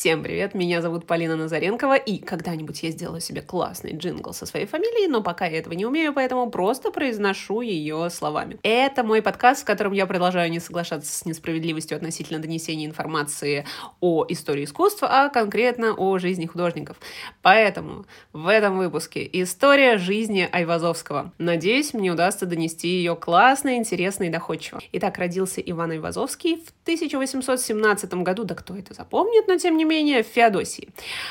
Всем 0.00 0.22
привет, 0.22 0.54
меня 0.54 0.80
зовут 0.80 1.06
Полина 1.06 1.36
Назаренкова, 1.36 1.94
и 1.96 2.16
когда-нибудь 2.16 2.82
я 2.82 2.90
сделаю 2.90 3.20
себе 3.20 3.42
классный 3.42 3.94
джингл 3.94 4.32
со 4.32 4.46
своей 4.46 4.64
фамилией, 4.64 5.08
но 5.08 5.22
пока 5.22 5.44
я 5.44 5.58
этого 5.58 5.74
не 5.74 5.84
умею, 5.84 6.14
поэтому 6.14 6.50
просто 6.50 6.90
произношу 6.90 7.60
ее 7.60 8.08
словами. 8.08 8.58
Это 8.62 9.04
мой 9.04 9.20
подкаст, 9.20 9.60
в 9.60 9.64
котором 9.66 9.92
я 9.92 10.06
продолжаю 10.06 10.50
не 10.50 10.58
соглашаться 10.58 11.12
с 11.12 11.26
несправедливостью 11.26 11.98
относительно 11.98 12.38
донесения 12.38 12.86
информации 12.86 13.66
о 14.00 14.24
истории 14.26 14.64
искусства, 14.64 15.06
а 15.10 15.28
конкретно 15.28 15.92
о 15.92 16.16
жизни 16.16 16.46
художников. 16.46 16.96
Поэтому 17.42 18.06
в 18.32 18.48
этом 18.48 18.78
выпуске 18.78 19.28
история 19.30 19.98
жизни 19.98 20.48
Айвазовского. 20.50 21.34
Надеюсь, 21.36 21.92
мне 21.92 22.10
удастся 22.10 22.46
донести 22.46 22.88
ее 22.88 23.16
классно, 23.16 23.76
интересно 23.76 24.24
и 24.24 24.30
доходчиво. 24.30 24.80
Итак, 24.92 25.18
родился 25.18 25.60
Иван 25.60 25.90
Айвазовский 25.90 26.56
в 26.56 26.72
1817 26.84 28.14
году, 28.14 28.44
да 28.44 28.54
кто 28.54 28.74
это 28.74 28.94
запомнит, 28.94 29.46
но 29.46 29.58
тем 29.58 29.76
не 29.76 29.84
менее 29.84 29.89
в 29.90 30.22
Феодосии. 30.22 30.88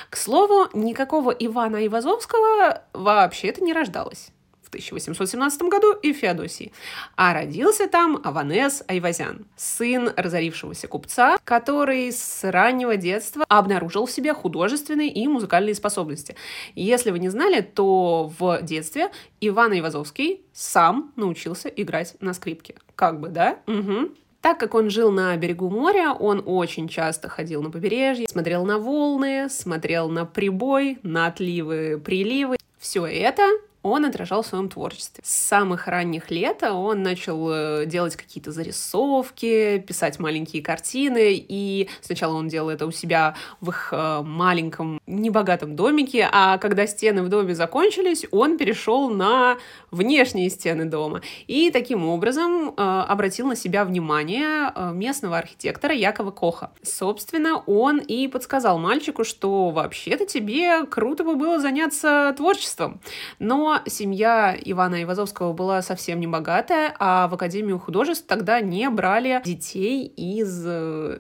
К 0.09 0.18
слову, 0.18 0.67
никакого 0.73 1.31
Ивана 1.31 1.86
Ивазовского 1.86 2.84
вообще-то 2.94 3.63
не 3.63 3.73
рождалось 3.73 4.31
в 4.62 4.67
1817 4.70 5.62
году 5.63 5.94
и 5.94 6.13
в 6.13 6.17
Феодосии. 6.17 6.72
А 7.16 7.34
родился 7.34 7.88
там 7.88 8.22
Аванес 8.23 8.84
Айвазян, 8.88 9.48
сын 9.55 10.12
разорившегося 10.16 10.88
купца, 10.88 11.40
который 11.44 12.12
с 12.12 12.41
раннего 12.44 12.95
детства 12.95 13.45
обнаружил 13.50 14.05
в 14.05 14.12
себе 14.12 14.34
художественные 14.34 15.09
и 15.09 15.28
музыкальные 15.28 15.73
способности. 15.73 16.36
Если 16.76 17.09
вы 17.09 17.17
не 17.17 17.30
знали, 17.30 17.62
то 17.62 18.31
в 18.38 18.62
детстве 18.62 19.09
Иван 19.41 19.72
Айвазовский 19.72 20.41
сам 20.53 21.14
научился 21.16 21.67
играть 21.70 22.16
на 22.20 22.34
скрипке. 22.34 22.76
Как 22.95 23.20
бы, 23.20 23.30
да? 23.30 23.59
Угу. 23.66 24.12
Так 24.41 24.57
как 24.59 24.73
он 24.73 24.89
жил 24.89 25.11
на 25.11 25.35
берегу 25.35 25.70
моря, 25.70 26.13
он 26.13 26.41
очень 26.45 26.88
часто 26.88 27.27
ходил 27.27 27.61
на 27.61 27.71
побережье, 27.71 28.27
смотрел 28.27 28.66
на 28.66 28.77
волны, 28.77 29.50
смотрел 29.50 30.09
на 30.09 30.25
прибой, 30.25 31.00
на 31.03 31.27
отливы, 31.27 32.02
приливы. 32.03 32.55
Все 32.77 33.05
это 33.05 33.44
он 33.81 34.05
отражал 34.05 34.41
в 34.41 34.47
своем 34.47 34.69
творчестве. 34.69 35.23
С 35.25 35.31
самых 35.31 35.88
ранних 35.88 36.30
лет 36.31 36.63
он 36.63 37.02
начал 37.02 37.49
э, 37.52 37.86
делать 37.86 38.16
какие-то 38.16 38.52
зарисовки, 38.52 39.80
писать 39.80 40.19
маленькие 40.19 40.61
картины, 40.61 41.33
и 41.33 41.89
сначала 42.02 42.33
он 42.33 42.49
делал 42.49 42.69
это 42.69 42.86
у 42.86 42.91
себя 42.91 43.36
в 43.61 43.69
их 43.69 43.89
э, 43.91 44.21
маленьком, 44.21 44.99
небогатом 45.08 45.75
домике, 45.75 46.27
а 46.31 46.58
когда 46.58 46.88
стены 46.88 47.23
в 47.23 47.30
доме 47.30 47.55
закончились, 47.55 48.25
он 48.31 48.58
перешел 48.58 49.09
на 49.09 49.58
внешние 49.91 50.49
стены 50.49 50.86
дома. 50.86 51.21
И 51.47 51.71
таким 51.71 52.05
образом 52.05 52.69
э, 52.69 52.73
обратил 52.75 53.47
на 53.47 53.55
себя 53.55 53.86
внимание 53.86 54.73
местного 54.93 55.38
архитектора 55.38 55.93
Якова 55.95 56.31
Коха. 56.31 56.71
Собственно, 56.83 57.64
он 57.66 57.99
и 57.99 58.27
подсказал 58.27 58.77
мальчику, 58.77 59.23
что 59.23 59.69
вообще-то 59.69 60.25
тебе 60.25 60.86
круто 60.86 61.23
бы 61.23 61.36
было 61.36 61.59
заняться 61.59 62.33
творчеством. 62.38 62.99
Но 63.39 63.69
семья 63.86 64.58
Ивана 64.64 65.03
Ивазовского 65.03 65.53
была 65.53 65.81
совсем 65.81 66.20
не 66.20 66.28
богатая, 66.28 66.95
а 67.00 67.28
в 67.28 67.34
Академию 67.34 67.80
художеств 67.80 68.26
тогда 68.28 68.59
не 68.61 68.89
брали 68.89 69.42
детей 69.44 70.06
из 70.06 70.64
э, 70.66 71.20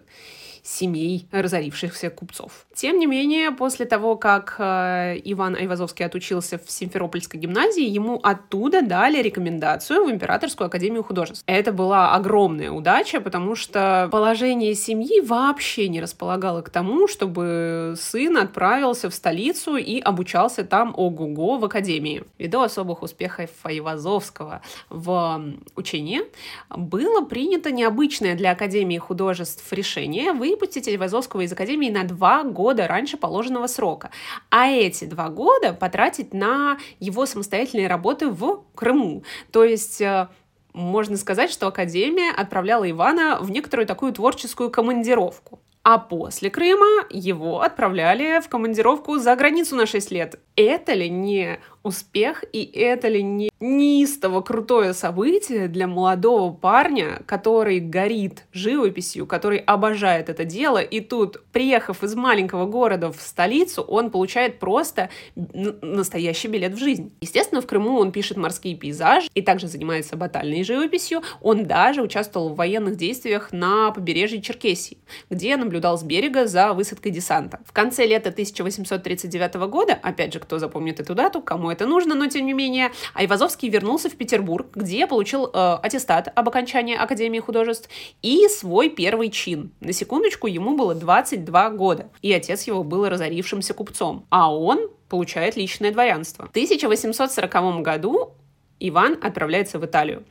семей 0.69 1.27
разорившихся 1.31 2.09
купцов. 2.11 2.67
Тем 2.75 2.99
не 2.99 3.07
менее, 3.07 3.51
после 3.51 3.85
того, 3.85 4.15
как 4.15 4.55
э, 4.59 5.19
Иван 5.23 5.55
Айвазовский 5.55 6.05
отучился 6.05 6.59
в 6.59 6.69
Симферопольской 6.69 7.39
гимназии, 7.39 7.83
ему 7.83 8.19
оттуда 8.21 8.83
дали 8.83 9.21
рекомендацию 9.21 10.05
в 10.05 10.11
Императорскую 10.11 10.67
академию 10.67 11.03
художеств. 11.03 11.43
Это 11.47 11.71
была 11.73 12.13
огромная 12.13 12.71
удача, 12.71 13.19
потому 13.19 13.55
что 13.55 14.09
положение 14.11 14.75
семьи 14.75 15.21
вообще 15.21 15.89
не 15.89 16.01
располагало 16.01 16.61
к 16.61 16.69
тому, 16.69 17.07
чтобы 17.07 17.95
сын 17.99 18.37
отправился 18.37 19.09
в 19.09 19.15
столицу 19.15 19.75
и 19.75 19.99
обучался 19.99 20.63
там 20.63 20.93
ого-го 20.95 21.57
в 21.57 21.65
академии. 21.65 22.23
Ввиду 22.37 22.61
особых 22.61 23.01
успехов 23.01 23.49
Айвазовского 23.63 24.61
в 24.89 25.41
учении, 25.75 26.21
было 26.69 27.25
принято 27.25 27.71
необычное 27.71 28.35
для 28.35 28.51
Академии 28.51 28.97
художеств 28.97 29.71
решение 29.73 30.31
вы 30.33 30.58
выпустить 30.59 30.89
Айвазовского 30.89 31.41
из 31.41 31.53
Академии 31.53 31.89
на 31.89 32.03
два 32.03 32.43
года 32.43 32.85
раньше 32.85 33.15
положенного 33.15 33.67
срока. 33.67 34.11
А 34.49 34.67
эти 34.67 35.05
два 35.05 35.29
года 35.29 35.71
потратить 35.73 36.33
на 36.33 36.77
его 36.99 37.25
самостоятельные 37.25 37.87
работы 37.87 38.29
в 38.29 38.65
Крыму. 38.75 39.23
То 39.51 39.63
есть 39.63 40.01
э, 40.01 40.27
можно 40.73 41.15
сказать, 41.15 41.49
что 41.49 41.67
Академия 41.67 42.31
отправляла 42.31 42.89
Ивана 42.89 43.37
в 43.39 43.49
некоторую 43.51 43.87
такую 43.87 44.11
творческую 44.11 44.69
командировку. 44.69 45.61
А 45.83 45.97
после 45.97 46.49
Крыма 46.49 47.05
его 47.09 47.61
отправляли 47.61 48.41
в 48.41 48.49
командировку 48.49 49.17
за 49.17 49.33
границу 49.37 49.77
на 49.77 49.85
6 49.85 50.11
лет. 50.11 50.39
Это 50.57 50.93
ли 50.93 51.09
не 51.09 51.61
успех 51.83 52.43
и 52.51 52.63
это 52.63 53.07
ли 53.07 53.23
не 53.23 53.49
неистово 53.59 54.41
крутое 54.41 54.93
событие 54.93 55.67
для 55.67 55.87
молодого 55.87 56.53
парня, 56.53 57.21
который 57.25 57.79
горит 57.79 58.45
живописью, 58.53 59.27
который 59.27 59.57
обожает 59.57 60.29
это 60.29 60.45
дело, 60.45 60.77
и 60.77 61.01
тут, 61.01 61.43
приехав 61.51 62.03
из 62.03 62.15
маленького 62.15 62.65
города 62.65 63.11
в 63.11 63.21
столицу, 63.21 63.81
он 63.81 64.11
получает 64.11 64.59
просто 64.59 65.09
настоящий 65.35 66.47
билет 66.47 66.73
в 66.73 66.77
жизнь. 66.77 67.11
Естественно, 67.21 67.61
в 67.61 67.67
Крыму 67.67 67.99
он 67.99 68.11
пишет 68.11 68.37
морские 68.37 68.75
пейзажи 68.75 69.29
и 69.33 69.41
также 69.41 69.67
занимается 69.67 70.15
батальной 70.15 70.63
живописью. 70.63 71.21
Он 71.41 71.65
даже 71.65 72.01
участвовал 72.01 72.49
в 72.49 72.55
военных 72.55 72.95
действиях 72.95 73.51
на 73.51 73.91
побережье 73.91 74.41
Черкесии, 74.41 74.97
где 75.29 75.57
наблюдал 75.57 75.97
с 75.97 76.03
берега 76.03 76.47
за 76.47 76.73
высадкой 76.73 77.11
десанта. 77.11 77.59
В 77.65 77.73
конце 77.73 78.05
лета 78.05 78.29
1839 78.29 79.55
года, 79.69 79.99
опять 80.01 80.33
же, 80.33 80.39
кто 80.39 80.59
запомнит 80.59 80.99
эту 80.99 81.13
дату, 81.13 81.41
кому 81.41 81.68
это 81.69 81.85
нужно, 81.85 82.15
но 82.15 82.27
тем 82.27 82.45
не 82.45 82.53
менее, 82.53 82.91
Айвазовский 83.13 83.69
вернулся 83.69 84.09
в 84.09 84.15
Петербург, 84.15 84.67
где 84.75 85.07
получил 85.07 85.47
э, 85.47 85.77
аттестат 85.81 86.31
об 86.33 86.47
окончании 86.49 86.95
Академии 86.95 87.39
художеств 87.39 87.89
и 88.21 88.47
свой 88.47 88.89
первый 88.89 89.29
чин. 89.29 89.71
На 89.79 89.93
секундочку, 89.93 90.47
ему 90.47 90.75
было 90.75 90.95
22 90.95 91.69
года, 91.71 92.09
и 92.21 92.31
отец 92.33 92.63
его 92.63 92.83
был 92.83 93.07
разорившимся 93.07 93.73
купцом, 93.73 94.25
а 94.29 94.53
он 94.53 94.89
получает 95.09 95.55
личное 95.55 95.91
дворянство. 95.91 96.45
В 96.45 96.49
1840 96.49 97.81
году 97.81 98.33
Иван 98.79 99.17
отправляется 99.21 99.79
в 99.79 99.85
Италию. 99.85 100.23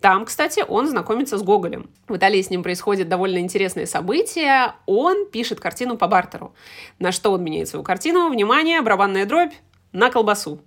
Там, 0.00 0.24
кстати, 0.26 0.64
он 0.66 0.86
знакомится 0.86 1.38
с 1.38 1.42
Гоголем. 1.42 1.90
В 2.06 2.16
Италии 2.16 2.40
с 2.40 2.50
ним 2.50 2.62
происходит 2.62 3.08
довольно 3.08 3.38
интересное 3.38 3.86
событие. 3.86 4.74
Он 4.86 5.26
пишет 5.26 5.58
картину 5.58 5.96
по 5.96 6.06
бартеру. 6.06 6.54
На 7.00 7.10
что 7.10 7.32
он 7.32 7.42
меняет 7.42 7.68
свою 7.68 7.82
картину? 7.82 8.28
Внимание, 8.28 8.80
барабанная 8.80 9.26
дробь 9.26 9.54
на 9.92 10.10
колбасу. 10.10 10.60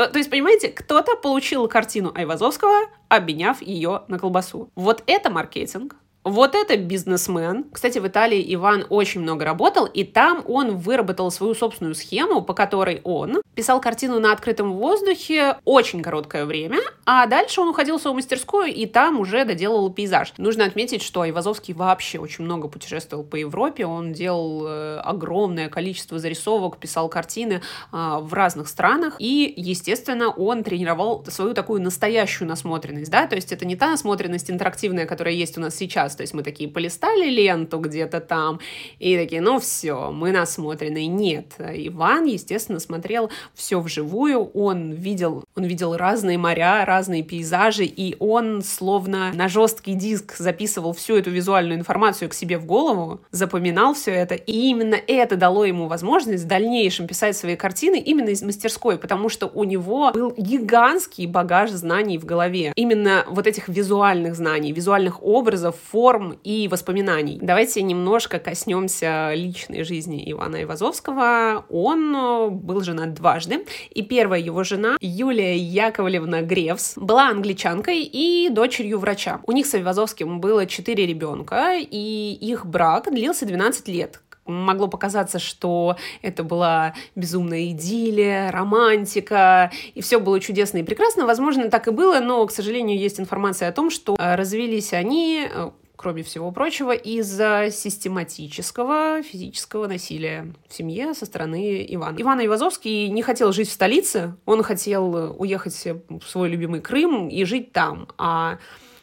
То, 0.00 0.08
то 0.08 0.16
есть, 0.16 0.30
понимаете, 0.30 0.70
кто-то 0.70 1.14
получил 1.14 1.68
картину 1.68 2.10
Айвазовского, 2.14 2.86
обменяв 3.10 3.60
ее 3.60 4.04
на 4.08 4.18
колбасу. 4.18 4.70
Вот 4.74 5.02
это 5.06 5.28
маркетинг, 5.28 5.94
вот 6.24 6.54
это 6.54 6.76
бизнесмен. 6.76 7.64
Кстати, 7.72 7.98
в 7.98 8.06
Италии 8.06 8.54
Иван 8.54 8.86
очень 8.90 9.20
много 9.20 9.44
работал, 9.44 9.86
и 9.86 10.04
там 10.04 10.42
он 10.46 10.76
выработал 10.76 11.30
свою 11.30 11.54
собственную 11.54 11.94
схему, 11.94 12.42
по 12.42 12.54
которой 12.54 13.00
он 13.04 13.40
писал 13.54 13.80
картину 13.80 14.20
на 14.20 14.32
открытом 14.32 14.72
воздухе 14.72 15.56
очень 15.64 16.02
короткое 16.02 16.46
время, 16.46 16.78
а 17.04 17.26
дальше 17.26 17.60
он 17.60 17.68
уходил 17.68 17.98
в 17.98 18.00
свою 18.00 18.14
мастерскую 18.14 18.72
и 18.72 18.86
там 18.86 19.18
уже 19.20 19.44
доделал 19.44 19.90
пейзаж. 19.90 20.32
Нужно 20.38 20.64
отметить, 20.64 21.02
что 21.02 21.28
Ивазовский 21.28 21.74
вообще 21.74 22.18
очень 22.18 22.44
много 22.44 22.68
путешествовал 22.68 23.24
по 23.24 23.36
Европе, 23.36 23.84
он 23.86 24.12
делал 24.12 24.66
э, 24.66 25.00
огромное 25.00 25.68
количество 25.68 26.18
зарисовок, 26.18 26.78
писал 26.78 27.08
картины 27.08 27.60
э, 27.92 28.18
в 28.20 28.32
разных 28.32 28.68
странах, 28.68 29.16
и, 29.18 29.52
естественно, 29.56 30.30
он 30.30 30.64
тренировал 30.64 31.24
свою 31.28 31.52
такую 31.52 31.82
настоящую 31.82 32.48
насмотренность, 32.48 33.10
да, 33.10 33.26
то 33.26 33.36
есть 33.36 33.52
это 33.52 33.66
не 33.66 33.76
та 33.76 33.90
насмотренность 33.90 34.50
интерактивная, 34.50 35.06
которая 35.06 35.34
есть 35.34 35.58
у 35.58 35.60
нас 35.60 35.74
сейчас, 35.74 36.09
раз. 36.10 36.16
То 36.16 36.22
есть 36.22 36.34
мы 36.34 36.42
такие 36.42 36.68
полистали 36.68 37.28
ленту 37.30 37.78
где-то 37.78 38.20
там 38.20 38.60
и 38.98 39.16
такие, 39.16 39.40
ну 39.40 39.58
все, 39.58 40.10
мы 40.10 40.32
насмотрены. 40.32 41.06
Нет, 41.06 41.54
Иван, 41.58 42.24
естественно, 42.24 42.80
смотрел 42.80 43.30
все 43.54 43.80
вживую, 43.80 44.44
он 44.52 44.92
видел, 44.92 45.44
он 45.56 45.64
видел 45.64 45.96
разные 45.96 46.38
моря, 46.38 46.84
разные 46.84 47.22
пейзажи, 47.22 47.84
и 47.84 48.16
он 48.18 48.62
словно 48.62 49.32
на 49.32 49.48
жесткий 49.48 49.94
диск 49.94 50.36
записывал 50.36 50.92
всю 50.92 51.16
эту 51.16 51.30
визуальную 51.30 51.78
информацию 51.78 52.28
к 52.28 52.34
себе 52.34 52.58
в 52.58 52.66
голову, 52.66 53.20
запоминал 53.30 53.94
все 53.94 54.12
это, 54.12 54.34
и 54.34 54.52
именно 54.52 54.96
это 55.06 55.36
дало 55.36 55.64
ему 55.64 55.86
возможность 55.88 56.44
в 56.44 56.46
дальнейшем 56.46 57.06
писать 57.06 57.36
свои 57.36 57.56
картины 57.56 57.98
именно 58.00 58.30
из 58.30 58.42
мастерской, 58.42 58.98
потому 58.98 59.28
что 59.28 59.46
у 59.46 59.64
него 59.64 60.10
был 60.12 60.34
гигантский 60.36 61.26
багаж 61.26 61.70
знаний 61.70 62.18
в 62.18 62.24
голове. 62.24 62.72
Именно 62.76 63.24
вот 63.28 63.46
этих 63.46 63.68
визуальных 63.68 64.34
знаний, 64.34 64.72
визуальных 64.72 65.22
образов, 65.22 65.76
форм 65.90 65.99
и 66.44 66.68
воспоминаний. 66.68 67.38
Давайте 67.40 67.82
немножко 67.82 68.38
коснемся 68.38 69.32
личной 69.34 69.84
жизни 69.84 70.30
Ивана 70.30 70.62
Ивазовского. 70.62 71.64
Он 71.68 72.16
э, 72.16 72.48
был 72.50 72.80
женат 72.82 73.14
дважды, 73.14 73.64
и 73.90 74.02
первая 74.02 74.40
его 74.40 74.64
жена, 74.64 74.96
Юлия 75.00 75.56
Яковлевна 75.56 76.42
Гревс, 76.42 76.94
была 76.96 77.28
англичанкой 77.28 78.02
и 78.02 78.48
дочерью 78.50 78.98
врача. 78.98 79.40
У 79.46 79.52
них 79.52 79.66
с 79.66 79.74
Ивазовским 79.74 80.40
было 80.40 80.66
четыре 80.66 81.06
ребенка, 81.06 81.76
и 81.78 82.38
их 82.40 82.66
брак 82.66 83.12
длился 83.12 83.46
12 83.46 83.88
лет 83.88 84.20
могло 84.50 84.88
показаться, 84.88 85.38
что 85.38 85.96
это 86.22 86.42
была 86.42 86.94
безумная 87.14 87.70
идиллия, 87.70 88.50
романтика, 88.50 89.70
и 89.94 90.02
все 90.02 90.18
было 90.18 90.40
чудесно 90.40 90.78
и 90.78 90.82
прекрасно. 90.82 91.26
Возможно, 91.26 91.70
так 91.70 91.88
и 91.88 91.90
было, 91.90 92.20
но, 92.20 92.44
к 92.46 92.50
сожалению, 92.50 92.98
есть 92.98 93.20
информация 93.20 93.68
о 93.68 93.72
том, 93.72 93.90
что 93.90 94.16
э, 94.18 94.34
развелись 94.34 94.92
они 94.92 95.48
э, 95.50 95.70
кроме 96.00 96.22
всего 96.22 96.50
прочего, 96.50 96.92
из-за 96.92 97.68
систематического 97.70 99.22
физического 99.22 99.86
насилия 99.86 100.50
в 100.66 100.72
семье 100.72 101.12
со 101.12 101.26
стороны 101.26 101.84
Ивана. 101.90 102.16
Иван 102.18 102.46
Ивазовский 102.46 103.10
не 103.10 103.20
хотел 103.20 103.52
жить 103.52 103.68
в 103.68 103.72
столице, 103.72 104.34
он 104.46 104.62
хотел 104.62 105.36
уехать 105.38 105.74
в 106.08 106.22
свой 106.26 106.48
любимый 106.48 106.80
Крым 106.80 107.28
и 107.28 107.44
жить 107.44 107.72
там, 107.72 108.08
а 108.16 108.56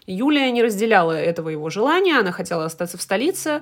Юлия 0.07 0.49
не 0.51 0.63
разделяла 0.63 1.11
этого 1.11 1.49
его 1.49 1.69
желания, 1.69 2.17
она 2.17 2.31
хотела 2.31 2.65
остаться 2.65 2.97
в 2.97 3.01
столице, 3.01 3.61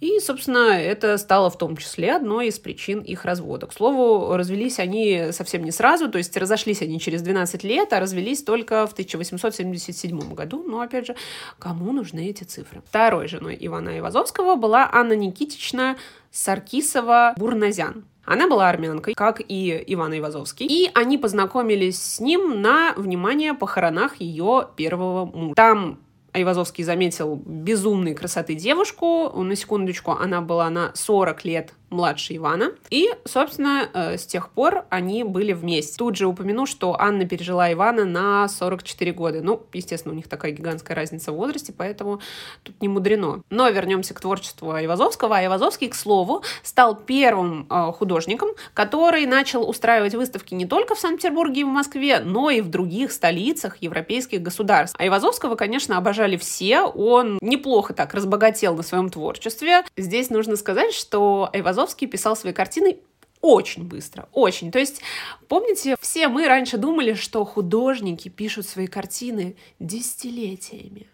и, 0.00 0.18
собственно, 0.20 0.80
это 0.80 1.18
стало 1.18 1.50
в 1.50 1.58
том 1.58 1.76
числе 1.76 2.16
одной 2.16 2.48
из 2.48 2.58
причин 2.58 3.00
их 3.00 3.26
развода. 3.26 3.66
К 3.66 3.74
слову, 3.74 4.34
развелись 4.34 4.78
они 4.78 5.28
совсем 5.32 5.62
не 5.64 5.70
сразу, 5.70 6.10
то 6.10 6.16
есть 6.16 6.34
разошлись 6.36 6.80
они 6.80 6.98
через 6.98 7.20
12 7.20 7.62
лет, 7.62 7.92
а 7.92 8.00
развелись 8.00 8.42
только 8.42 8.86
в 8.86 8.92
1877 8.92 10.34
году. 10.34 10.64
Но, 10.66 10.80
опять 10.80 11.06
же, 11.06 11.16
кому 11.58 11.92
нужны 11.92 12.30
эти 12.30 12.44
цифры? 12.44 12.82
Второй 12.88 13.28
женой 13.28 13.56
Ивана 13.60 13.98
Ивазовского 13.98 14.56
была 14.56 14.88
Анна 14.90 15.12
Никитична 15.12 15.96
Саркисова-Бурназян. 16.32 18.04
Она 18.24 18.48
была 18.48 18.68
армянкой, 18.68 19.14
как 19.14 19.40
и 19.46 19.82
Иван 19.88 20.16
Ивазовский, 20.18 20.66
и 20.66 20.90
они 20.94 21.18
познакомились 21.18 22.00
с 22.00 22.20
ним 22.20 22.60
на, 22.62 22.94
внимание, 22.96 23.54
похоронах 23.54 24.20
ее 24.20 24.68
первого 24.76 25.26
мужа. 25.26 25.54
Там 25.54 25.98
Айвазовский 26.32 26.82
заметил 26.82 27.40
безумной 27.44 28.14
красоты 28.14 28.54
девушку. 28.54 29.30
На 29.42 29.54
секундочку, 29.54 30.12
она 30.12 30.40
была 30.40 30.70
на 30.70 30.92
40 30.94 31.44
лет 31.44 31.74
младше 31.92 32.36
Ивана. 32.36 32.72
И, 32.90 33.10
собственно, 33.24 33.88
э, 33.92 34.18
с 34.18 34.26
тех 34.26 34.50
пор 34.50 34.84
они 34.90 35.24
были 35.24 35.52
вместе. 35.52 35.96
Тут 35.98 36.16
же 36.16 36.26
упомяну, 36.26 36.66
что 36.66 36.98
Анна 36.98 37.26
пережила 37.26 37.72
Ивана 37.72 38.04
на 38.04 38.48
44 38.48 39.12
года. 39.12 39.40
Ну, 39.42 39.62
естественно, 39.72 40.12
у 40.12 40.16
них 40.16 40.28
такая 40.28 40.52
гигантская 40.52 40.96
разница 40.96 41.32
в 41.32 41.36
возрасте, 41.36 41.72
поэтому 41.76 42.20
тут 42.62 42.80
не 42.80 42.88
мудрено. 42.88 43.42
Но 43.50 43.68
вернемся 43.68 44.14
к 44.14 44.20
творчеству 44.20 44.72
Айвазовского. 44.72 45.36
Айвазовский, 45.36 45.88
к 45.88 45.94
слову, 45.94 46.42
стал 46.62 46.96
первым 46.96 47.66
э, 47.70 47.92
художником, 47.92 48.50
который 48.74 49.26
начал 49.26 49.68
устраивать 49.68 50.14
выставки 50.14 50.54
не 50.54 50.66
только 50.66 50.94
в 50.94 50.98
Санкт-Петербурге 50.98 51.60
и 51.60 51.64
в 51.64 51.68
Москве, 51.68 52.20
но 52.20 52.50
и 52.50 52.60
в 52.60 52.68
других 52.68 53.12
столицах 53.12 53.76
европейских 53.78 54.42
государств. 54.42 54.96
Айвазовского, 54.98 55.54
конечно, 55.54 55.98
обожали 55.98 56.36
все. 56.36 56.82
Он 56.82 57.38
неплохо 57.40 57.94
так 57.94 58.14
разбогател 58.14 58.74
на 58.74 58.82
своем 58.82 59.10
творчестве. 59.10 59.84
Здесь 59.96 60.30
нужно 60.30 60.56
сказать, 60.56 60.94
что 60.94 61.50
Айвазовский 61.52 61.81
Айвазовский 61.82 62.06
писал 62.06 62.36
свои 62.36 62.52
картины 62.52 62.98
очень 63.40 63.84
быстро, 63.84 64.28
очень. 64.32 64.70
То 64.70 64.78
есть, 64.78 65.02
помните, 65.48 65.96
все 66.00 66.28
мы 66.28 66.46
раньше 66.46 66.78
думали, 66.78 67.14
что 67.14 67.44
художники 67.44 68.28
пишут 68.28 68.66
свои 68.66 68.86
картины 68.86 69.56
десятилетиями. 69.80 71.08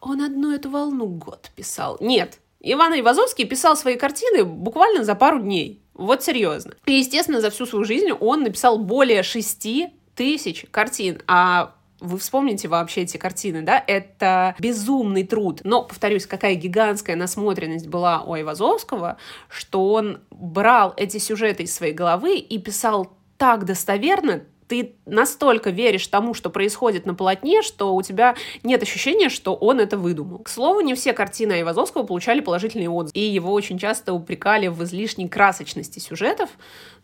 Он 0.00 0.22
одну 0.22 0.54
эту 0.54 0.70
волну 0.70 1.06
год 1.06 1.50
писал. 1.56 1.96
Нет, 2.00 2.38
Иван 2.60 3.00
Ивазовский 3.00 3.46
писал 3.46 3.76
свои 3.76 3.96
картины 3.96 4.44
буквально 4.44 5.02
за 5.02 5.16
пару 5.16 5.40
дней. 5.40 5.82
Вот 5.92 6.22
серьезно. 6.22 6.74
И, 6.84 6.92
естественно, 6.92 7.40
за 7.40 7.50
всю 7.50 7.66
свою 7.66 7.84
жизнь 7.84 8.12
он 8.12 8.42
написал 8.42 8.78
более 8.78 9.24
шести 9.24 9.88
тысяч 10.14 10.66
картин, 10.70 11.20
а 11.26 11.74
вы 12.00 12.18
вспомните 12.18 12.68
вообще 12.68 13.02
эти 13.02 13.16
картины, 13.16 13.62
да, 13.62 13.82
это 13.86 14.54
безумный 14.58 15.24
труд. 15.24 15.60
Но, 15.64 15.82
повторюсь, 15.82 16.26
какая 16.26 16.54
гигантская 16.54 17.16
насмотренность 17.16 17.88
была 17.88 18.22
у 18.22 18.34
Айвазовского, 18.34 19.16
что 19.48 19.92
он 19.92 20.20
брал 20.30 20.92
эти 20.96 21.18
сюжеты 21.18 21.64
из 21.64 21.74
своей 21.74 21.92
головы 21.94 22.38
и 22.38 22.58
писал 22.58 23.12
так 23.38 23.64
достоверно, 23.64 24.42
ты 24.68 24.96
настолько 25.06 25.70
веришь 25.70 26.06
тому, 26.08 26.34
что 26.34 26.50
происходит 26.50 27.06
на 27.06 27.14
полотне, 27.14 27.62
что 27.62 27.94
у 27.94 28.02
тебя 28.02 28.34
нет 28.62 28.82
ощущения, 28.82 29.28
что 29.28 29.54
он 29.54 29.80
это 29.80 29.96
выдумал. 29.96 30.40
К 30.40 30.48
слову, 30.48 30.80
не 30.80 30.94
все 30.94 31.12
картины 31.12 31.52
Айвазовского 31.52 32.02
получали 32.02 32.40
положительные 32.40 32.90
отзывы, 32.90 33.18
и 33.18 33.20
его 33.20 33.52
очень 33.52 33.78
часто 33.78 34.12
упрекали 34.12 34.66
в 34.66 34.82
излишней 34.82 35.28
красочности 35.28 35.98
сюжетов, 35.98 36.50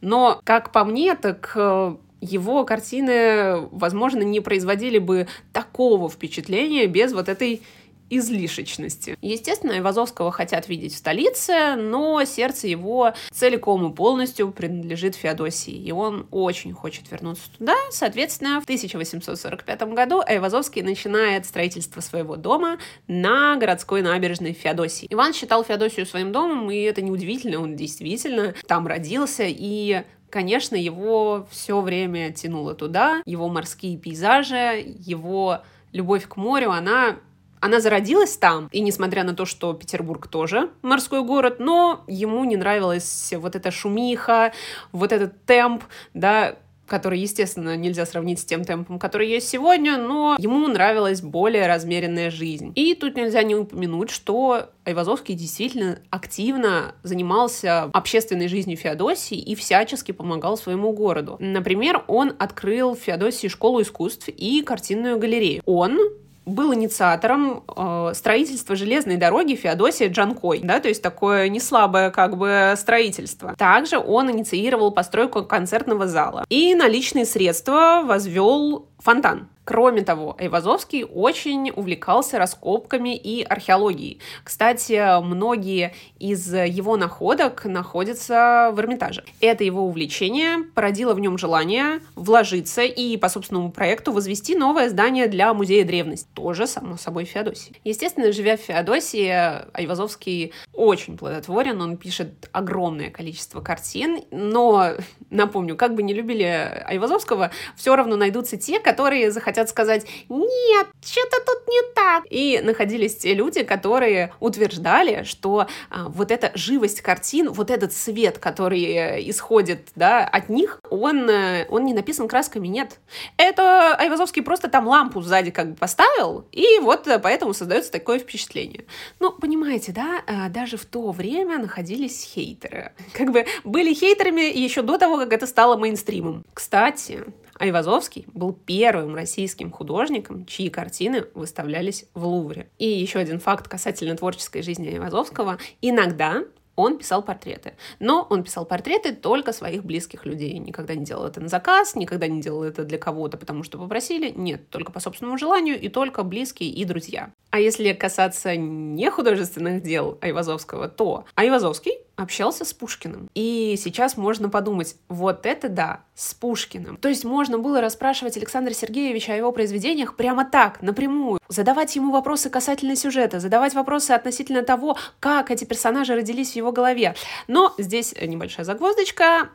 но, 0.00 0.40
как 0.44 0.72
по 0.72 0.84
мне, 0.84 1.14
так 1.14 1.52
э, 1.54 1.96
его 2.22 2.64
картины, 2.64 3.68
возможно, 3.72 4.22
не 4.22 4.40
производили 4.40 4.98
бы 4.98 5.26
такого 5.52 6.08
впечатления 6.08 6.86
без 6.86 7.12
вот 7.12 7.28
этой 7.28 7.62
излишечности. 8.10 9.16
Естественно, 9.22 9.78
Ивазовского 9.78 10.30
хотят 10.30 10.68
видеть 10.68 10.94
в 10.94 10.98
столице, 10.98 11.76
но 11.76 12.22
сердце 12.24 12.68
его 12.68 13.14
целиком 13.30 13.90
и 13.90 13.94
полностью 13.94 14.52
принадлежит 14.52 15.14
Феодосии, 15.14 15.72
и 15.72 15.92
он 15.92 16.26
очень 16.30 16.74
хочет 16.74 17.10
вернуться 17.10 17.44
туда. 17.56 17.74
Соответственно, 17.90 18.60
в 18.60 18.64
1845 18.64 19.82
году 19.94 20.20
Айвазовский 20.20 20.82
начинает 20.82 21.46
строительство 21.46 22.02
своего 22.02 22.36
дома 22.36 22.78
на 23.06 23.56
городской 23.56 24.02
набережной 24.02 24.52
Феодосии. 24.52 25.06
Иван 25.10 25.32
считал 25.32 25.64
Феодосию 25.64 26.04
своим 26.04 26.32
домом, 26.32 26.70
и 26.70 26.76
это 26.82 27.00
неудивительно, 27.00 27.62
он 27.62 27.76
действительно 27.76 28.54
там 28.66 28.86
родился, 28.86 29.44
и 29.46 30.02
конечно, 30.32 30.74
его 30.74 31.46
все 31.50 31.80
время 31.80 32.32
тянуло 32.32 32.74
туда, 32.74 33.22
его 33.26 33.48
морские 33.48 33.98
пейзажи, 33.98 34.82
его 34.98 35.60
любовь 35.92 36.26
к 36.26 36.36
морю, 36.36 36.72
она 36.72 37.16
она 37.60 37.78
зародилась 37.78 38.36
там, 38.36 38.68
и 38.72 38.80
несмотря 38.80 39.22
на 39.22 39.36
то, 39.36 39.46
что 39.46 39.72
Петербург 39.72 40.26
тоже 40.26 40.70
морской 40.82 41.22
город, 41.22 41.60
но 41.60 42.02
ему 42.08 42.44
не 42.44 42.56
нравилась 42.56 43.32
вот 43.36 43.54
эта 43.54 43.70
шумиха, 43.70 44.52
вот 44.90 45.12
этот 45.12 45.44
темп, 45.44 45.84
да, 46.12 46.56
который, 46.86 47.18
естественно, 47.20 47.76
нельзя 47.76 48.04
сравнить 48.06 48.40
с 48.40 48.44
тем 48.44 48.64
темпом, 48.64 48.98
который 48.98 49.28
есть 49.28 49.48
сегодня, 49.48 49.96
но 49.96 50.36
ему 50.38 50.66
нравилась 50.68 51.22
более 51.22 51.66
размеренная 51.66 52.30
жизнь. 52.30 52.72
И 52.74 52.94
тут 52.94 53.16
нельзя 53.16 53.42
не 53.42 53.54
упомянуть, 53.54 54.10
что 54.10 54.70
Айвазовский 54.84 55.34
действительно 55.34 56.00
активно 56.10 56.94
занимался 57.02 57.84
общественной 57.92 58.48
жизнью 58.48 58.76
Феодосии 58.76 59.38
и 59.38 59.54
всячески 59.54 60.12
помогал 60.12 60.56
своему 60.56 60.92
городу. 60.92 61.36
Например, 61.38 62.04
он 62.08 62.34
открыл 62.38 62.94
в 62.94 62.98
Феодосии 62.98 63.48
школу 63.48 63.80
искусств 63.80 64.28
и 64.28 64.62
картинную 64.62 65.18
галерею. 65.18 65.62
Он 65.64 65.98
был 66.44 66.74
инициатором 66.74 67.64
э, 67.76 68.12
строительства 68.14 68.76
железной 68.76 69.16
дороги 69.16 69.54
Феодосия 69.54 70.08
Джанкой, 70.08 70.60
да, 70.62 70.80
то 70.80 70.88
есть 70.88 71.02
такое 71.02 71.48
не 71.48 71.60
слабое 71.60 72.10
как 72.10 72.36
бы 72.36 72.74
строительство. 72.76 73.54
Также 73.56 73.98
он 73.98 74.30
инициировал 74.30 74.90
постройку 74.90 75.44
концертного 75.44 76.08
зала 76.08 76.44
и 76.48 76.74
на 76.74 76.88
личные 76.88 77.24
средства 77.24 78.02
возвел 78.04 78.86
фонтан. 78.98 79.48
Кроме 79.72 80.02
того, 80.02 80.36
Айвазовский 80.38 81.02
очень 81.02 81.72
увлекался 81.74 82.38
раскопками 82.38 83.16
и 83.16 83.42
археологией. 83.42 84.20
Кстати, 84.44 85.18
многие 85.24 85.94
из 86.18 86.52
его 86.52 86.98
находок 86.98 87.64
находятся 87.64 88.70
в 88.74 88.80
Эрмитаже. 88.80 89.24
Это 89.40 89.64
его 89.64 89.86
увлечение 89.86 90.58
породило 90.74 91.14
в 91.14 91.20
нем 91.20 91.38
желание 91.38 92.00
вложиться 92.16 92.82
и 92.82 93.16
по 93.16 93.30
собственному 93.30 93.72
проекту 93.72 94.12
возвести 94.12 94.54
новое 94.54 94.90
здание 94.90 95.26
для 95.26 95.54
музея 95.54 95.86
древности. 95.86 96.28
Тоже, 96.34 96.66
само 96.66 96.98
собой, 96.98 97.24
Феодосии. 97.24 97.72
Естественно, 97.82 98.30
живя 98.30 98.58
в 98.58 98.60
Феодосии, 98.60 99.30
Айвазовский 99.74 100.52
очень 100.74 101.16
плодотворен, 101.16 101.80
он 101.80 101.96
пишет 101.96 102.50
огромное 102.52 103.08
количество 103.08 103.62
картин, 103.62 104.20
но, 104.30 104.96
напомню, 105.30 105.76
как 105.76 105.94
бы 105.94 106.02
не 106.02 106.12
любили 106.12 106.42
Айвазовского, 106.44 107.52
все 107.74 107.96
равно 107.96 108.16
найдутся 108.16 108.58
те, 108.58 108.78
которые 108.78 109.30
захотят 109.30 109.61
хотят 109.62 109.68
сказать 109.68 110.06
«нет, 110.28 110.86
что-то 111.04 111.36
тут 111.44 111.68
не 111.68 111.94
так». 111.94 112.24
И 112.30 112.60
находились 112.62 113.16
те 113.16 113.34
люди, 113.34 113.62
которые 113.62 114.32
утверждали, 114.40 115.24
что 115.24 115.66
а, 115.90 116.08
вот 116.08 116.30
эта 116.30 116.50
живость 116.54 117.00
картин, 117.00 117.50
вот 117.50 117.70
этот 117.70 117.92
свет, 117.92 118.38
который 118.38 118.82
э, 118.82 119.30
исходит 119.30 119.88
да, 119.94 120.24
от 120.24 120.48
них, 120.48 120.80
он, 120.90 121.28
э, 121.28 121.66
он 121.68 121.84
не 121.84 121.94
написан 121.94 122.28
красками, 122.28 122.68
нет. 122.68 122.98
Это 123.36 123.94
Айвазовский 123.96 124.42
просто 124.42 124.68
там 124.68 124.86
лампу 124.86 125.20
сзади 125.22 125.50
как 125.50 125.70
бы 125.70 125.76
поставил, 125.76 126.44
и 126.52 126.78
вот 126.80 127.06
э, 127.06 127.18
поэтому 127.18 127.54
создается 127.54 127.92
такое 127.92 128.18
впечатление. 128.18 128.84
Ну, 129.20 129.30
понимаете, 129.32 129.92
да, 129.92 130.48
даже 130.48 130.76
в 130.76 130.84
то 130.84 131.10
время 131.12 131.58
находились 131.58 132.24
хейтеры. 132.34 132.92
Как 133.12 133.30
бы 133.30 133.46
были 133.64 133.94
хейтерами 133.94 134.42
еще 134.42 134.82
до 134.82 134.98
того, 134.98 135.18
как 135.18 135.32
это 135.32 135.46
стало 135.46 135.76
мейнстримом. 135.76 136.44
Кстати, 136.54 137.24
Айвазовский 137.62 138.26
был 138.34 138.52
первым 138.52 139.14
российским 139.14 139.70
художником, 139.70 140.46
чьи 140.46 140.68
картины 140.68 141.26
выставлялись 141.34 142.06
в 142.12 142.26
Лувре. 142.26 142.68
И 142.78 142.88
еще 142.88 143.20
один 143.20 143.38
факт 143.38 143.68
касательно 143.68 144.16
творческой 144.16 144.62
жизни 144.62 144.88
Айвазовского. 144.88 145.58
Иногда 145.80 146.42
он 146.74 146.98
писал 146.98 147.22
портреты. 147.22 147.74
Но 148.00 148.26
он 148.28 148.42
писал 148.42 148.64
портреты 148.66 149.14
только 149.14 149.52
своих 149.52 149.84
близких 149.84 150.26
людей. 150.26 150.58
Никогда 150.58 150.96
не 150.96 151.04
делал 151.04 151.24
это 151.24 151.40
на 151.40 151.46
заказ, 151.46 151.94
никогда 151.94 152.26
не 152.26 152.40
делал 152.40 152.64
это 152.64 152.82
для 152.82 152.98
кого-то, 152.98 153.36
потому 153.36 153.62
что 153.62 153.78
попросили. 153.78 154.32
Нет, 154.34 154.68
только 154.68 154.90
по 154.90 154.98
собственному 154.98 155.38
желанию 155.38 155.80
и 155.80 155.88
только 155.88 156.24
близкие 156.24 156.70
и 156.70 156.84
друзья. 156.84 157.30
А 157.50 157.60
если 157.60 157.92
касаться 157.92 158.56
не 158.56 159.08
художественных 159.08 159.82
дел 159.82 160.18
Айвазовского, 160.20 160.88
то 160.88 161.26
Айвазовский 161.36 161.92
общался 162.16 162.64
с 162.64 162.72
Пушкиным. 162.72 163.28
И 163.34 163.76
сейчас 163.78 164.16
можно 164.16 164.48
подумать, 164.48 164.96
вот 165.08 165.46
это 165.46 165.68
да, 165.68 166.00
с 166.14 166.34
Пушкиным. 166.34 166.96
То 166.96 167.08
есть 167.08 167.24
можно 167.24 167.58
было 167.58 167.80
расспрашивать 167.80 168.36
Александра 168.36 168.72
Сергеевича 168.72 169.32
о 169.32 169.36
его 169.36 169.52
произведениях 169.52 170.16
прямо 170.16 170.44
так, 170.44 170.82
напрямую, 170.82 171.38
задавать 171.48 171.94
ему 171.96 172.12
вопросы 172.12 172.50
касательно 172.50 172.96
сюжета, 172.96 173.40
задавать 173.40 173.74
вопросы 173.74 174.12
относительно 174.12 174.62
того, 174.62 174.96
как 175.20 175.50
эти 175.50 175.64
персонажи 175.64 176.14
родились 176.14 176.52
в 176.52 176.56
его 176.56 176.72
голове. 176.72 177.14
Но 177.48 177.74
здесь 177.78 178.14
небольшая 178.20 178.64
загвоздочка. 178.64 179.48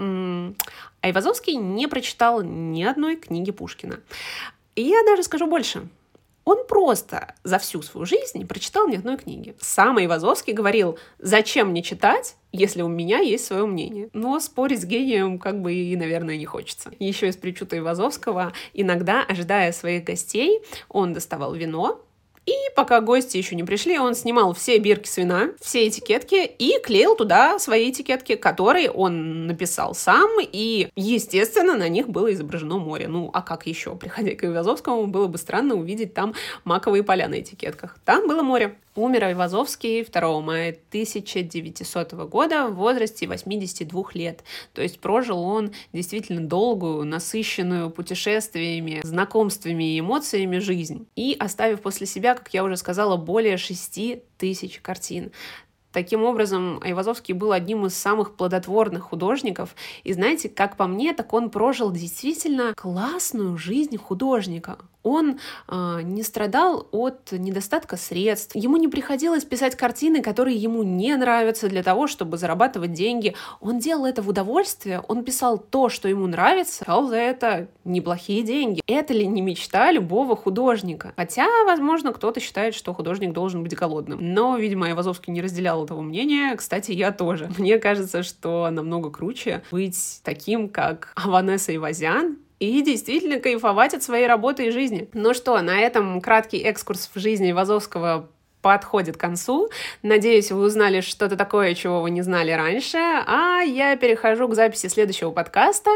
Айвазовский 1.02 1.56
не 1.56 1.88
прочитал 1.88 2.42
ни 2.42 2.84
одной 2.84 3.16
книги 3.16 3.52
Пушкина. 3.52 4.00
И 4.76 4.84
я 4.84 5.04
даже 5.04 5.24
скажу 5.24 5.48
больше. 5.48 5.88
Он 6.48 6.66
просто 6.66 7.36
за 7.44 7.60
всю 7.60 7.82
свою 7.82 8.06
жизнь 8.06 8.38
не 8.38 8.46
прочитал 8.46 8.88
ни 8.88 8.96
одной 8.96 9.18
книги. 9.18 9.54
Сам 9.60 10.00
Ивазовский 10.00 10.54
говорил, 10.54 10.98
зачем 11.20 11.72
мне 11.72 11.84
читать, 11.84 12.38
если 12.54 12.84
у 12.84 12.88
меня 12.88 13.20
есть 13.20 13.48
свое 13.48 13.66
мнение. 13.66 14.10
Но 14.14 14.40
спорить 14.40 14.80
с 14.80 14.86
гением 14.86 15.40
как 15.40 15.62
бы 15.62 15.74
и, 15.74 15.94
наверное, 15.98 16.38
не 16.38 16.46
хочется. 16.46 16.94
Еще 17.00 17.28
из 17.28 17.36
причута 17.36 17.78
Ивазовского, 17.78 18.54
иногда, 18.74 19.26
ожидая 19.28 19.74
своих 19.74 20.06
гостей, 20.06 20.62
он 20.88 21.12
доставал 21.12 21.54
вино, 21.54 22.02
и 22.48 22.54
пока 22.76 23.02
гости 23.02 23.36
еще 23.36 23.56
не 23.56 23.64
пришли, 23.64 24.00
он 24.00 24.16
снимал 24.16 24.54
все 24.54 24.78
бирки 24.78 25.08
с 25.08 25.18
вина, 25.18 25.50
все 25.60 25.86
этикетки 25.86 26.46
и 26.46 26.80
клеил 26.82 27.18
туда 27.18 27.60
свои 27.60 27.92
этикетки, 27.92 28.36
которые 28.36 28.90
он 28.90 29.48
написал 29.48 29.94
сам, 29.94 30.30
и, 30.42 30.88
естественно, 30.96 31.76
на 31.76 31.90
них 31.90 32.08
было 32.08 32.34
изображено 32.34 32.78
море. 32.78 33.10
Ну, 33.10 33.30
а 33.34 33.42
как 33.42 33.68
еще? 33.68 33.96
Приходя 33.98 34.34
к 34.34 34.46
Ивазовскому, 34.46 35.08
было 35.08 35.28
бы 35.28 35.38
странно 35.38 35.76
увидеть 35.76 36.14
там 36.14 36.34
маковые 36.64 37.04
поля 37.04 37.28
на 37.28 37.42
этикетках. 37.42 37.98
Там 38.06 38.28
было 38.28 38.42
море. 38.44 38.78
Умер 38.96 39.26
Айвазовский 39.26 40.04
2 40.04 40.42
мая 40.42 40.76
1900 40.90 42.14
года 42.14 42.68
в 42.68 42.76
возрасте 42.78 43.28
82 43.28 44.04
лет. 44.16 44.44
То 44.74 44.82
есть 44.82 45.00
прожил 45.00 45.40
он 45.44 45.72
действительно 45.94 46.42
долгую, 46.42 47.06
насыщенную 47.06 47.92
путешествиями, 47.92 49.02
знакомствами 49.04 49.94
и 49.94 50.00
эмоциями 50.00 50.58
жизнь. 50.58 51.06
И 51.16 51.36
оставив 51.38 51.82
после 51.82 52.08
себя, 52.08 52.34
как 52.38 52.54
я 52.54 52.64
уже 52.64 52.78
сказала, 52.78 53.18
более 53.18 53.58
6 53.58 54.38
тысяч 54.38 54.80
картин. 54.82 55.32
Таким 55.92 56.24
образом, 56.24 56.80
Айвазовский 56.84 57.34
был 57.34 57.54
одним 57.54 57.86
из 57.86 57.96
самых 57.96 58.36
плодотворных 58.36 59.04
художников. 59.04 59.76
И 60.04 60.14
знаете, 60.14 60.48
как 60.50 60.78
по 60.78 60.86
мне, 60.86 61.14
так 61.14 61.34
он 61.34 61.50
прожил 61.50 61.92
действительно 61.92 62.74
классную 62.76 63.58
жизнь 63.58 63.98
художника 63.98 64.78
он 65.04 65.40
э, 65.68 66.02
не 66.04 66.24
страдал 66.24 66.88
от 66.92 67.32
недостатка 67.32 67.98
средств, 67.98 68.56
ему 68.56 68.78
не 68.78 68.88
приходилось 68.88 69.46
писать 69.46 69.76
картины, 69.76 70.22
которые 70.22 70.58
ему 70.58 70.84
не 70.84 71.16
нравятся 71.16 71.70
для 71.70 71.84
того, 71.84 72.08
чтобы 72.08 72.38
зарабатывать 72.38 72.94
деньги. 72.94 73.36
Он 73.62 73.80
делал 73.80 74.06
это 74.06 74.22
в 74.22 74.30
удовольствие, 74.30 75.02
он 75.08 75.24
писал 75.24 75.58
то, 75.58 75.90
что 75.90 76.08
ему 76.08 76.28
нравится, 76.28 76.84
брал 76.86 77.08
за 77.08 77.16
это 77.16 77.68
неплохие 77.86 78.44
деньги. 78.44 78.82
Это 78.88 79.14
ли 79.14 79.26
не 79.28 79.42
мечта 79.42 79.92
любого 79.92 80.36
художника? 80.36 81.14
Хотя, 81.16 81.48
возможно, 81.66 82.14
кто-то 82.14 82.40
считает, 82.40 82.76
что 82.76 82.94
художник 82.94 83.34
должен 83.34 83.64
быть 83.64 83.76
голодным. 83.76 84.20
Но, 84.22 84.58
видимо, 84.58 84.88
Айвазовский 84.88 85.32
не 85.32 85.42
разделял 85.42 85.86
этого 85.86 86.02
мнения. 86.02 86.56
Кстати, 86.56 86.92
я 86.92 87.12
тоже. 87.12 87.50
Мне 87.58 87.80
кажется, 87.80 88.24
что 88.24 88.70
намного 88.70 89.10
круче 89.10 89.64
быть 89.72 90.22
таким, 90.24 90.70
как 90.70 91.14
Аванеса 91.16 91.76
Ивазян, 91.76 92.38
и 92.60 92.82
действительно 92.82 93.40
кайфовать 93.40 93.94
от 93.94 94.04
своей 94.04 94.28
работы 94.28 94.68
и 94.68 94.72
жизни. 94.72 95.10
Ну 95.14 95.34
что, 95.34 95.60
на 95.62 95.80
этом 95.80 96.22
краткий 96.22 96.60
экскурс 96.60 97.10
в 97.14 97.20
жизни 97.20 97.52
Вазовского 97.52 98.30
подходит 98.62 99.18
к 99.18 99.20
концу. 99.20 99.70
Надеюсь, 100.02 100.52
вы 100.52 100.62
узнали 100.62 101.02
что-то 101.02 101.38
такое, 101.38 101.74
чего 101.74 102.02
вы 102.02 102.10
не 102.10 102.22
знали 102.22 102.52
раньше. 102.52 102.98
А 102.98 103.62
я 103.62 103.96
перехожу 103.96 104.48
к 104.48 104.56
записи 104.56 104.88
следующего 104.88 105.32
подкаста 105.32 105.92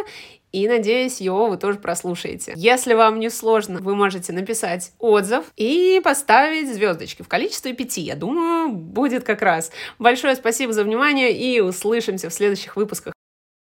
и 0.52 0.68
надеюсь, 0.68 1.22
его 1.22 1.48
вы 1.48 1.58
тоже 1.58 1.80
прослушаете. 1.80 2.54
Если 2.56 2.94
вам 2.94 3.20
не 3.20 3.30
сложно, 3.30 3.80
вы 3.80 3.96
можете 3.96 4.34
написать 4.34 4.92
отзыв 5.00 5.46
и 5.56 6.02
поставить 6.04 6.74
звездочки 6.74 7.22
в 7.22 7.30
количестве 7.30 7.74
пяти. 7.74 8.02
Я 8.02 8.16
думаю, 8.16 8.70
будет 8.70 9.24
как 9.24 9.42
раз. 9.42 9.72
Большое 9.98 10.36
спасибо 10.36 10.74
за 10.74 10.84
внимание 10.84 11.32
и 11.32 11.62
услышимся 11.62 12.30
в 12.30 12.34
следующих 12.34 12.76
выпусках. 12.76 13.14